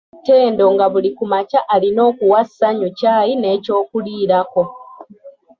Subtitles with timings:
[0.19, 4.63] Ttendo nga buli ku makya alina okuwa Ssanyu kyayi n'ekyokuliraako.